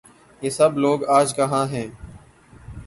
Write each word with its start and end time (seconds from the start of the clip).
یہ 0.41 0.49
سب 0.49 0.77
لوگ 0.77 1.03
آج 1.09 1.35
کہاں 1.35 1.65
ہیں؟ 1.65 1.87